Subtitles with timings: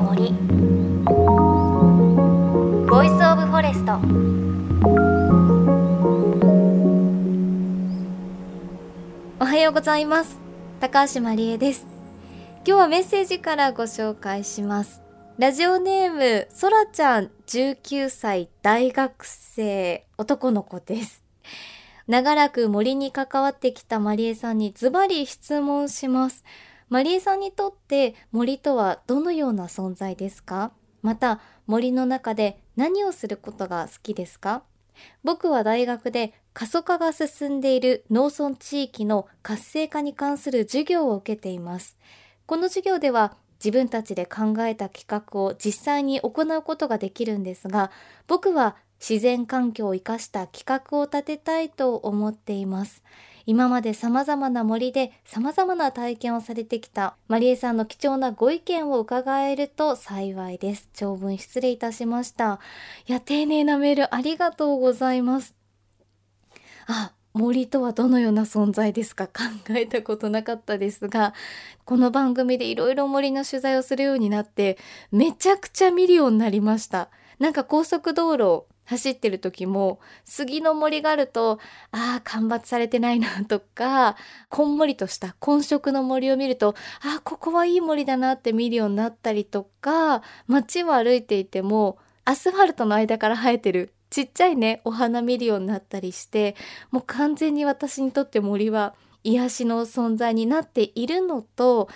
[0.00, 0.32] の森。
[2.88, 3.92] Voice of Forest
[9.38, 10.38] おはようございます。
[10.80, 11.86] 高橋真理恵です。
[12.66, 15.02] 今日はメッセージからご紹介します。
[15.38, 21.22] ラジオネームそらちゃん19歳大学生男の子です。
[22.06, 26.44] 長らく森に関わってきたマリエさんにズバリ質問します。
[26.90, 30.72] マリエさんにとって森とはどのような存在ですか？
[31.02, 34.64] また森の中で何をすることが好きですか？
[35.22, 41.96] 僕は大学で過疎化が進んでいる農村地域の活性化に関する授業を受けています。
[42.46, 47.92] この授業では自分たちで考えた企画を実際に行うことができるんですが
[48.26, 53.02] 僕は自然環境を生かした企画を立てたいと思っています
[53.46, 60.88] 今まで様々な森で様々な体験をされてきたマリエさんの貴重なご意見を伺えると幸いです。
[60.92, 62.60] 長文失礼いたしました。
[63.08, 65.56] いや、丁寧なメールありがとうございます。
[66.86, 69.26] あ、森とはどのような存在ですか？
[69.26, 69.32] 考
[69.70, 71.34] えたことなかったですが、
[71.84, 74.78] この番組でいろいろ森の取材をするようになって、
[75.10, 77.08] めちゃくちゃ見るようになりました。
[77.40, 81.60] なんか高速道路走ってる時も杉の森があると
[81.92, 84.16] ああ間伐されてないなとか
[84.48, 96.56] こんもりとした混色の森を見るとああここはいい森だなって見るようになったりとか街を歩いていてもアスファルトの間から生えてるちっちゃいねお花見るようになったりして
[96.90, 101.88] もう完全に私にとって森は癒しの存在になっているのと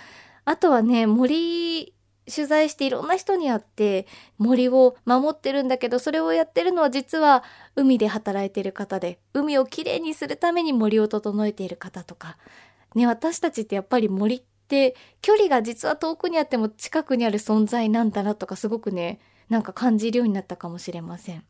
[0.45, 1.93] あとはね森
[2.33, 7.43] 取材していろんな人に会って森を守ってるんだけどそれをやってるのは実は
[7.75, 12.37] 海で働いてる方で海をきれいにするために森を整えている方とか
[12.95, 19.19] ね私たちってやっぱり森って距離が実は遠くにあっても近くにある存在なんだなとかすごくね
[19.49, 21.43] なんか感じるようになったかもしれません。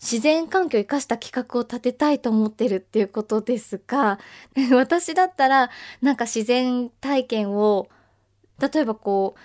[0.00, 4.18] 自然環境を生かした企画を立てたいと思ってるっていうことですが
[4.72, 7.88] 私だったらなんか自然体験を
[8.60, 9.40] 例えばこう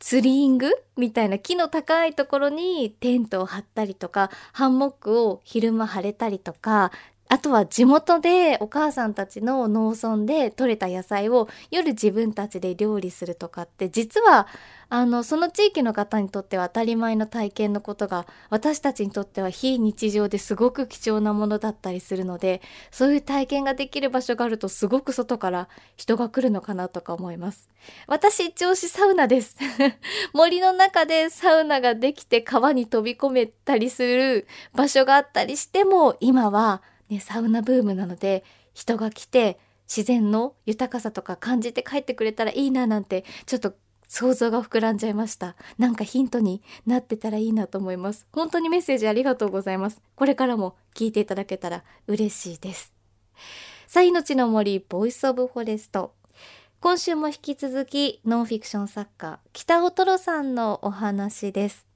[0.00, 6.90] ツリーングみたいな木の高いところにテントを張ったりとかハンモックを昼間張れたりとか
[7.30, 14.48] あとは地元でお母さんたちの農村で採れた野菜を夜自分たちで料理するとかって実は
[14.88, 27.68] あのその地域の方にとっては当たり前の体験のことが私たちにとっては非日常ですごく貴重なものだったりするのでそういう体験ができる場所があるとすごく外から人が来るのかなとか思います。
[28.08, 29.56] 私一押しサウナです。
[30.34, 43.74] 森の中でサウナができて川に飛び込めたりする場所があったりしても今はね、サウナブームなので人が来て自然の豊かさとか感じて帰ってくれたらいいななんてちょっと
[44.06, 45.54] 想像が膨らんじゃいました。
[45.78, 48.26] なんかヒントになってたらいいなと思います。
[48.32, 50.00] 本当にメッセージありがとうございます。
[50.16, 52.92] これからも聞いていただけたら嬉しいです。
[53.86, 56.14] さあ命の森 Voice of Forest。
[56.80, 61.89] 今週も引き続きノンフィクション作家北尾トロさんのお話です。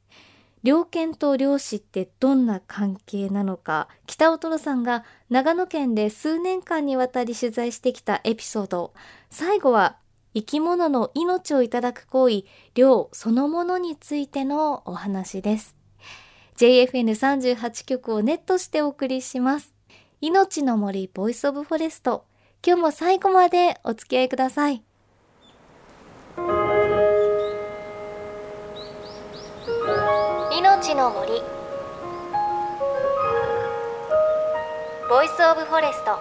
[0.65, 8.95] 猟犬と猟師ってどんな関係なのか北尾トさんが長野県で数年間にわたり取材してきたエピソード。
[9.31, 9.99] 最後は
[10.35, 15.77] 生き物の命をいただく行為猟そのものについてのお話です。
[16.57, 19.75] JFN38 局をネットしてお送りします。
[20.23, 22.25] 命の森 Voice of Forest。
[22.67, 24.83] 今日も最後までお付き合いください。
[30.95, 31.33] 命の森。
[35.11, 36.21] Voice of Forest。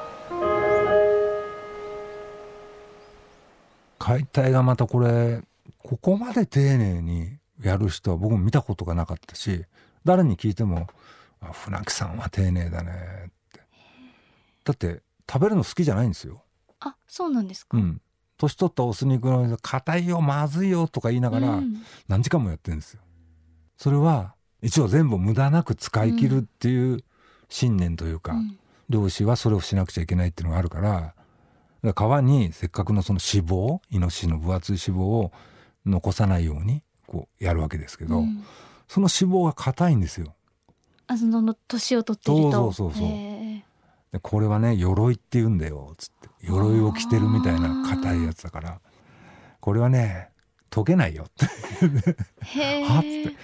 [4.00, 5.44] 解体がまたこれ
[5.78, 9.64] ここまで丁寧にやる人は僕も見たことがなかったし
[10.06, 10.88] 誰に聞いても
[11.54, 12.92] 「船木さんは丁寧だね」
[13.30, 13.62] って
[14.66, 16.44] だって食べるの好きじゃないんですよ。
[16.80, 17.78] あそうなんですか。
[17.78, 18.02] うん。
[18.38, 21.62] 年取ったオス肉の硬いよまずいよとか言いながら
[22.08, 23.02] 何時間もやってるんですよ。
[23.78, 24.34] それは
[24.64, 27.04] 一応全部無駄なく使い切るっていう
[27.50, 28.58] 信念というか、うん、
[28.90, 31.14] 漁師はそれをしなくちゃいけないっていうのがあるから
[31.94, 35.32] 川にせっかくのその脂肪イノシシの分厚い脂肪を
[35.86, 38.44] 残さないようにこうやるわけですけど、うん、
[38.88, 40.34] その脂肪が硬いんですよ。
[41.08, 42.52] あその年を取ってると。
[42.52, 43.10] そうそうそうそう。
[44.14, 46.30] でこれはね鎧って言うんだよつって。
[46.42, 48.80] 鎧を着てるみたいな硬いやつだから。
[49.60, 50.30] これはね
[50.70, 51.46] 溶けないよって。
[52.88, 53.38] はっつって。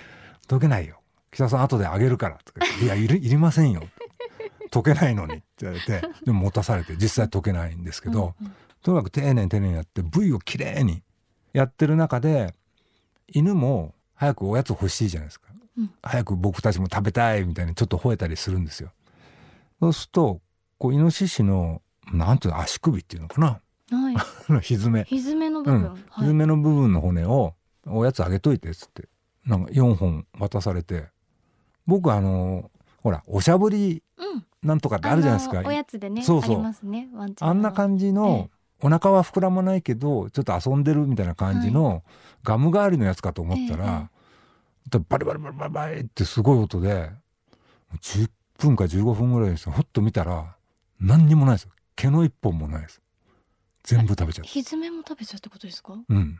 [0.47, 0.98] 溶けないよ
[1.31, 3.83] 北さん後であげるから」とか 「いやいりいりませんよ」
[4.71, 11.03] 溶けないのに」って言われてでも持たされて実際溶けないんですけど、うんうん、とにかく丁寧に丁寧にやって部位をきれいに
[11.53, 12.53] やってる中で
[13.27, 15.47] 犬も早くおやつ欲しいじゃないですか、
[15.77, 18.91] うん、早く僕たちも食べたいみたいにちょっと吠えたりするんですよ。
[19.79, 20.41] そうすると
[20.77, 23.61] こうイノシシのなんていうの足首っていうのかな、
[23.91, 24.15] はい、
[24.61, 25.03] ひずめ。
[25.03, 25.95] ひずめの部分、うん。
[25.95, 27.55] ひずめの部分の骨を
[27.85, 29.07] おやつあげといてっつって
[29.45, 31.07] なんか4本渡されて
[31.89, 32.71] 僕あの
[33.01, 34.03] ほらおしゃぶり
[34.63, 36.63] なんとかってあるじゃないですか、おやつでねそうそう。
[36.63, 37.09] あ、ね、
[37.39, 38.49] あんな感じの、ええ、
[38.81, 42.01] お腹は膨らまないけどちょっと遊んでるみたいな感じの、はい、
[42.43, 44.09] ガム代わりのやつかと思ったら、
[44.95, 47.11] え、バリバリバリバリバリってすごい音で
[48.01, 50.55] 10分か15分ぐらいですほっと見たら
[50.99, 53.01] 何にもないです毛の一本もないです。
[53.83, 55.93] 全部食べちゃったひずめも食べちゃうってことですか？
[56.07, 56.39] うん。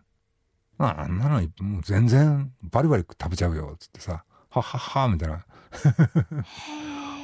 [0.77, 5.45] あんなのもう全然バリバリ食べちゃうよっつってさはははみたいな。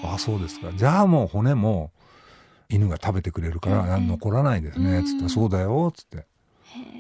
[0.04, 0.72] あそうですか。
[0.74, 1.92] じゃあもう骨も
[2.69, 5.04] 犬が食べてくれるから残らないですね。
[5.04, 6.25] つってそうだよつって。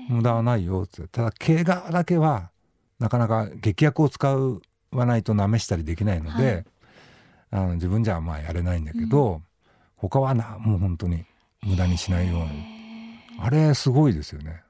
[0.09, 1.09] 無駄はないよつって。
[1.09, 2.49] ただ毛皮だけは
[2.99, 4.35] なかなか劇薬を使
[4.91, 6.65] わないとなめしたりできないので、はい、
[7.51, 9.43] あの自分じゃまあやれないんだけど、うん、
[9.97, 11.25] 他はなもう本当に
[11.61, 12.75] 無駄にしないように。
[13.39, 14.63] あれすごいですよね。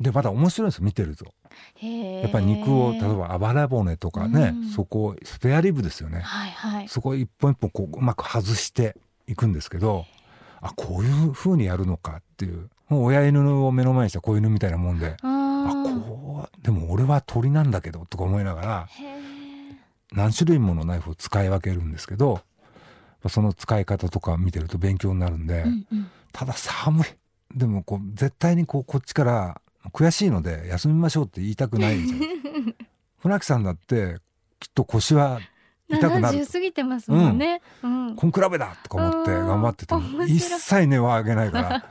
[0.00, 1.26] でまた面白いんです見てると。
[1.80, 8.96] やっぱり肉を例えばあばら骨とかね、うん、そこスペアリブですよね、はいはい、そこ一本一本こううまく外して
[9.28, 10.04] いくんですけど
[10.60, 12.68] あこういうふうにやるのかっていう。
[12.90, 18.88] 親犬を目の前にした子犬みたいなもんであこうでも俺は鳥なんだけどとか思いながら
[20.12, 22.40] 何種類ものナイフを使い分けるんですけど
[23.28, 27.04] その使い方とか見てると勉強になるんで、うんうん、ただ寒い。
[27.56, 29.60] でもこう絶対にこうこっちから
[29.92, 32.74] 悔しいので休みましょうって言いたくないんですよ。
[33.20, 34.18] 船木さんだって
[34.60, 35.40] きっと腰は
[35.88, 41.84] 痛くなる過ぎてますもんね、うん、こんくらべだとか思って頑張ってても一切根は上げないから。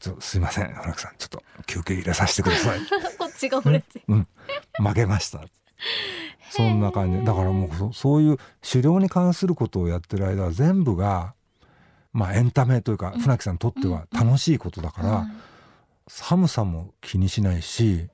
[0.00, 1.12] ちょすいません船木さん。
[1.16, 2.80] ちょっと休憩入れさせてください。
[3.18, 4.28] こっちが折れて、うん、
[4.78, 5.40] 負けました。
[6.50, 7.24] そんな感じ。
[7.24, 11.34] だからもうそういう狩猟に関することをやってる間は全部が
[12.12, 15.40] まあエンタメというか船木さんにとっては楽しいことだから、うんうん
[16.06, 18.08] 寒さも気にしないし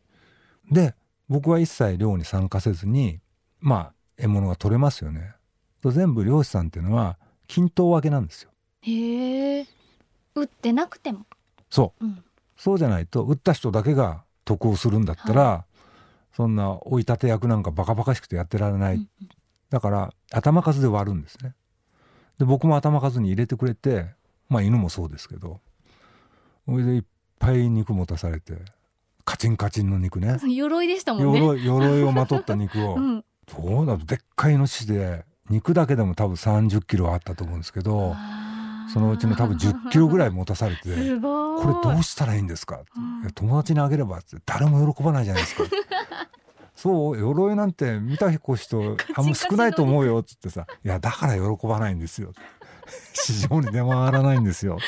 [0.70, 0.94] で
[1.28, 3.20] 僕は一切漁に参加せずに
[3.60, 5.34] まあ獲物が取れますよね。
[5.84, 8.50] 全部漁師さんっていうのは均等分けなんですよ。
[8.82, 9.66] へえ。
[10.34, 11.26] 売ってなくても。
[11.70, 12.24] そう、うん、
[12.56, 19.28] そうじゃないと売った人だけが得をするんだったら、はい、そんな追い立て役なんかバカバカしくてやってられない、うんうん、
[19.70, 21.54] だから頭数で割るんですね。
[22.38, 24.06] で僕も頭数に入れてくれて
[24.48, 25.60] まあ犬もそうですけど。
[26.66, 27.02] それでいっ
[27.40, 28.52] ぱい肉持たされて
[29.24, 30.38] カチンカチンの肉ね。
[30.48, 31.40] 鎧でしたもんね。
[31.40, 38.14] 鎧鎧をまとった肉を、 うん、そうだとでっかいイノシシで肉だけでも多分30キロあったと思うんですけど
[38.92, 42.80] そのうちの多分10キロぐらい持たされて これどうしたらいいんですか、
[43.24, 45.64] うん、友達にあげればって誰も喜ばないじゃないですか。
[46.76, 52.32] そう鎧なんて見た人あんま少ないと思うよっつってさ「いやだから喜ばないんですよ」
[53.12, 54.78] 市場に出回らないんですよ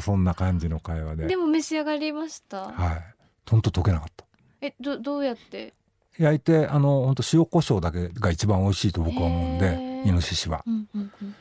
[0.00, 1.26] そんな感じの会話で。
[1.26, 2.70] でも召し上がりました？
[2.72, 3.04] はい。
[3.48, 4.24] ほんと溶けなかった。
[4.60, 5.74] えどどうやって？
[6.18, 11.34] 焼いてあの本当塩コショウだけが一番美味しいと僕は思うんでイノシシは、うんうんうん、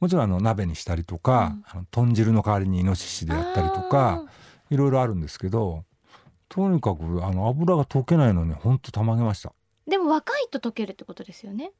[0.00, 4.24] もちろんあの鍋にしたりとか、うん、あの豚汁の代わりにイノシシでやったりとか
[4.68, 5.84] いろいろあるんですけど
[6.48, 9.52] とにかくあの油が溶けないのに本当たまげました。
[9.88, 11.70] でも若いと溶けるってことですよね？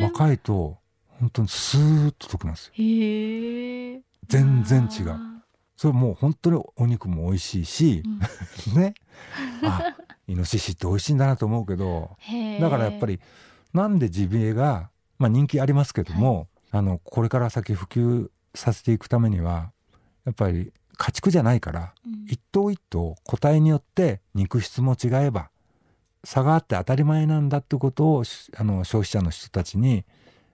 [0.00, 0.78] 若いと
[1.20, 2.72] 本当にスーッと溶けますよ。
[2.74, 5.16] へえ全然違う。
[5.76, 8.02] それもう本当にお肉も美味しいし、
[8.74, 8.94] うん、 ね。
[9.62, 9.96] あ
[10.28, 12.16] イノシシって美味しいんだなと思うけど
[12.60, 13.20] だからやっぱり
[13.72, 19.70] なんでジビエが、まあ、人気ありますけども、はい、あのこれから先普及させていくためには
[20.24, 25.50] やっぱり家畜じゃないから、うん、一頭一頭個体によって肉質も違えば
[26.24, 28.24] 差があって当たり前なんだってことを
[28.56, 30.04] あの消費者の人たちに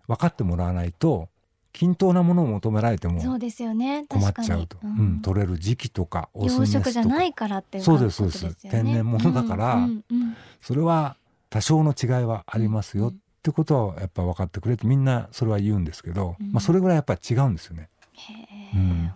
[0.07, 1.29] 分かってもらわないと
[1.73, 3.45] 均等なものを求められても困っ
[4.45, 6.91] ちゃうと、うん、取れる時期とかオスメスとか。
[6.91, 8.69] じゃないからってそうですそうです。
[8.69, 11.17] 天然物だから、うんうん、それは
[11.49, 17.89] 多少の違いはありますよってことはやっぱ分かってくれてみんなそれは言うんですけど、まあ、それぐらいやっぱり違うんですよね。
[18.75, 19.11] うん、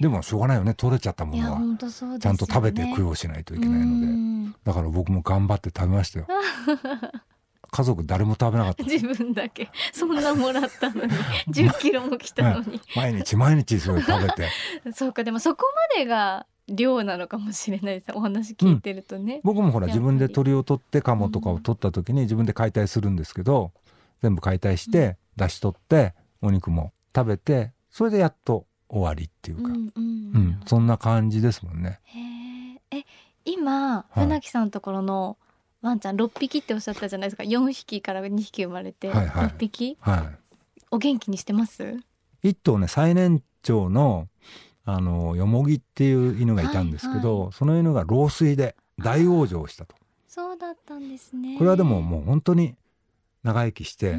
[0.00, 0.74] でもしょうがないよね。
[0.74, 4.56] 取れちゃったものは、ね、ちゃんと食べて供養しないといけないので。
[4.64, 6.26] だから僕も頑張って食べましたよ。
[7.70, 8.84] 家族誰も食べなかった。
[8.84, 9.70] 自分だけ。
[9.92, 11.12] そんなもらったのに。
[11.48, 12.80] 10キロも来たのに。
[12.96, 14.48] 毎日毎日それ食べて。
[14.92, 15.24] そうか。
[15.24, 18.06] でもそこまでが量なのかもしれないです。
[18.14, 23.72] お話聞いてるとね、うん、僕もほら自分で鳥を取ってカモとかを取った時に自分で解体するんですけど、
[24.22, 32.00] 全部解体して出し取ってお肉も食べてそれでやっと終わりっていうか、うん、うん、そんな感じですもんね。
[32.92, 33.04] え
[33.44, 35.38] 今船木さんのところの
[35.82, 37.42] ワンちゃん6匹っておっしゃったじゃないですか。
[37.42, 40.38] 4匹から2匹生まれて、はいはい、6匹、はい、
[40.90, 41.96] お元気にしてます？
[42.42, 44.28] 一頭ね最年長の
[44.84, 49.94] あのよもぎっていう犬がいたんですけど、はいはい、その犬が老衰で大往生したと。
[50.26, 51.56] そうだったんですね。
[51.58, 52.74] これはでももう本当に
[53.42, 54.16] 長生きして、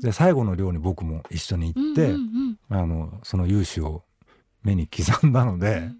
[0.00, 4.02] で最後の漁に僕も一緒に行って、うんうんうん、あのその勇姿を
[4.62, 5.98] 目に刻んだので、うん、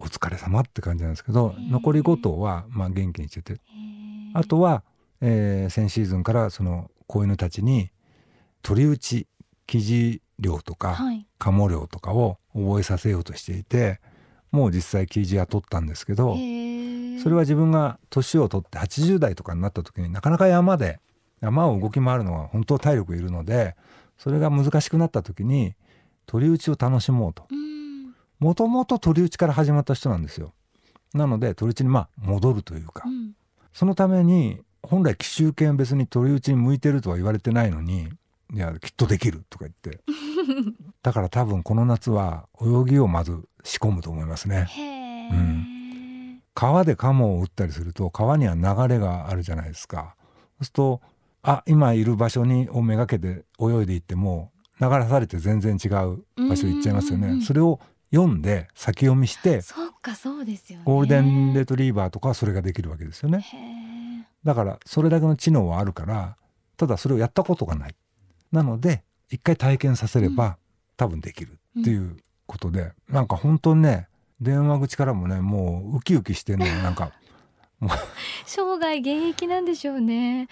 [0.00, 3.60] お疲れ様って感じなんですけど残り5頭はまあ元気にしてて
[4.34, 4.82] あとは、
[5.20, 7.90] えー、先シーズンからその子犬たちに
[8.62, 9.26] 鳥打ち
[9.66, 14.00] 生地漁とか、はい、鴨漁とかを覚えさせようとしていて
[14.50, 16.38] もう実際生地は取ったんですけどそ
[17.28, 21.00] れは自分が年を取って80代とかになった時になかなか山で
[21.40, 23.76] 山を動き回るのは本当体力いるので
[24.18, 25.74] それが難しくなった時に
[26.26, 27.44] 鳥打ちを楽しもうと。
[28.38, 30.52] もともと鳥打ちから始まった人なんですよ。
[31.14, 33.34] なので鳥打ちにまあ戻るというか、うん、
[33.72, 38.08] そのために本来奇襲犬別に鳥打ちに向いてるとは言われてないのに
[38.52, 40.02] いやきっとできるとか言って
[41.02, 44.68] だから多分この夏は泳ぎをまず仕込むと思いますね。
[45.30, 50.16] うん、川でカモを打ったりすると川には流れがあるじゃないですか。
[50.58, 51.00] そうすると
[51.42, 57.40] あ今いる場所にをめがけて泳いでいっても流されて全然違う場所行っちゃいますよね。
[57.42, 57.80] それを
[58.14, 63.44] 読んで先読みしてそっかそうですよ、ね、ゴールデンレトリーバーとかはそれができるわけですよね。
[64.44, 66.36] だからそれだけの知能はあるから
[66.76, 67.94] ただそれをやったことがない。
[68.52, 70.58] なので一回体験させれば、
[70.98, 74.08] 多分できるっていうことで、うん、なんか本当にね
[74.40, 77.12] 電話口からもねもうウキウキしてね なんか
[78.44, 80.48] 生涯現役なんでしょうね。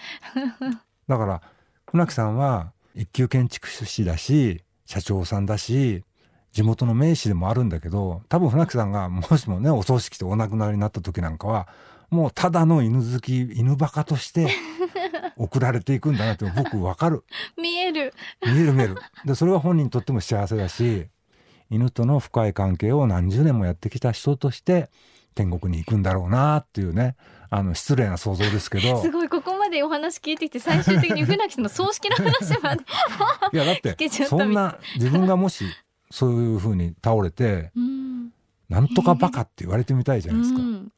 [1.06, 1.42] だから
[1.90, 6.04] 船木さんは一級建築士だし社長さんだし
[6.52, 11.68] 地元の名士でもあるんだけど多分船木さんがもしもねお葬式してお亡くなりになった時なんかは
[12.10, 14.48] もうただの犬好き犬バカとして
[15.36, 17.24] 送られていくんだなって僕わかる。
[17.56, 18.12] 見える。
[18.44, 18.96] 見える見える。
[19.24, 21.06] でそれは本人にとっても幸せだし
[21.70, 24.90] 犬との深い関係を何十年もやってきた人として
[25.34, 27.16] 天国に行くんだろうなっていうね
[27.48, 29.00] あの失礼な想像ですけど。
[29.00, 32.84] すごいここまでお話聞いてきて最終的に船木さんの葬式の話まで
[33.52, 35.64] いやだってそんな自分がもし
[36.10, 38.32] そういうふうに倒れて、うん、
[38.68, 40.60] なんとかバカって言われてみたいじゃないですか。
[40.60, 40.92] うん、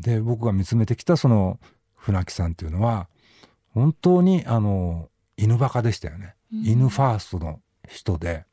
[0.00, 1.58] で僕が見つめてきたその
[1.96, 3.08] 船木さんっていうのは
[3.74, 8.44] 本当にあの犬バカでしたよね、うん、犬ファーストの人で。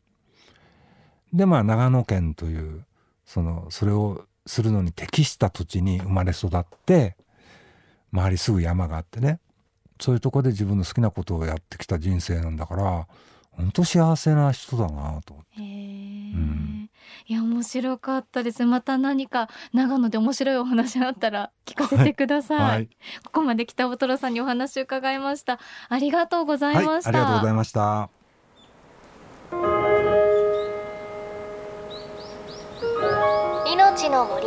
[1.34, 2.86] でまあ長野県という
[3.26, 7.18] そのそれをするのに適した土地に生まれ育って
[8.14, 9.40] 周りすぐ山があってね。
[10.00, 13.08] そういうとこで自分の好きなことをやってきた人生なんだから
[13.58, 15.62] 本当幸せな人だなと思って。
[15.62, 16.90] うん。
[17.28, 18.66] いや面白かったです。
[18.66, 22.70] また何か長野で面白いお話あったら聞かせてください、はい。
[22.70, 22.90] はい、
[23.26, 25.60] ここまで北尾トさんにお話伺いました。
[25.90, 28.10] ありがとうございました、はい、ありがとうございました。
[33.72, 34.46] 命の森。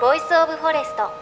[0.00, 1.21] Voice of Forest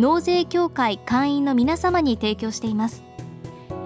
[0.00, 3.04] 納税協会会員の皆様に提供しています。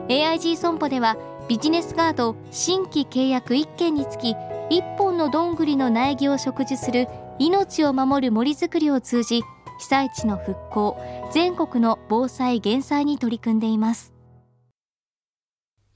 [0.07, 1.17] AIG 損保では
[1.49, 4.37] ビジネスガード新規契約1件につき
[4.71, 7.09] 1本のどんぐりの苗木を植樹する
[7.41, 9.43] 命を守る森づくりを通じ
[9.81, 10.97] 被災地の復興
[11.33, 14.15] 全国の防災減災に取り組んでいます。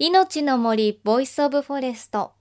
[0.00, 2.32] 命の森 Voice of Forest。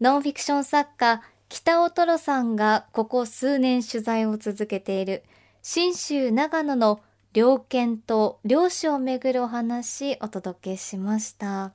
[0.00, 5.24] ノンフィクション作家北尾トロさんがここ数年取材を続けている
[5.62, 7.00] 信州長野の
[7.36, 11.74] 猟犬と猟師をめぐるお話お届けしました。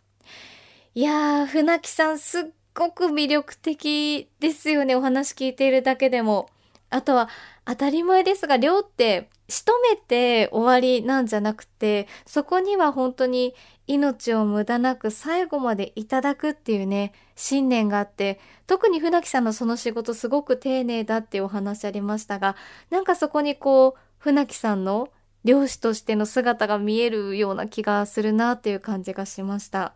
[0.96, 4.96] いやー船木さんすっごく魅力的ですよね。
[4.96, 6.50] お話聞いているだけでも。
[6.89, 7.30] あとは
[7.63, 13.53] 当たり前ですが漁って仕留めて終わりなんじゃなくてそこには本当に
[13.86, 22.56] 命を無駄なく最後までいただくっていうね信念があって特に船木さんのその仕事すごく丁寧だっていうお話ありましたが
[22.89, 25.08] なんかそこにこう船木さんの
[25.44, 29.94] 漁師としての姿が見えるような気がするなっていう感じがしました。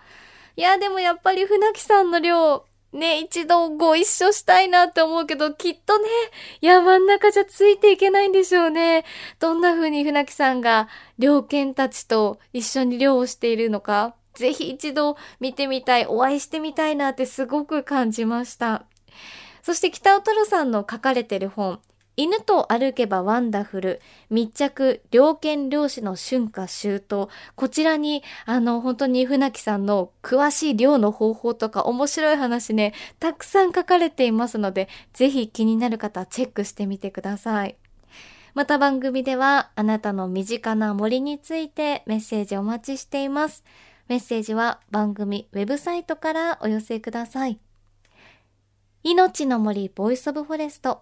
[0.56, 6.08] いや、でもやっぱり船木さんの漁、ね、一度ご一緒したいなって思うけど、きっとね、
[6.62, 9.04] 山ん中じゃついていけないんでしょうね。
[9.40, 10.88] どんな風に船木さんが
[11.20, 18.86] 猟犬たちと一緒に漁をしているのか、ぜひ一度見てみたい、お会いしてみたいなってすごく感じました。
[19.62, 21.82] そして北尾太郎さんの書かれてる本、
[22.18, 27.28] 犬と歩けばワンダフル、密着、猟犬漁師の春夏秋冬。
[27.56, 37.76] こちらに、あの、本当に船木さんの詳しい漁の方法とか面白い話ね、たくさん書かれていますので、ぜひ気になる方チェックしてみてください。
[38.54, 43.66] また番組では、あなたの身近な森についてメッセージお待ちしています。
[44.08, 47.60] メッセージは番組ウェブサイトからお寄せください。
[49.04, 51.02] 命の森 Voice of Forest。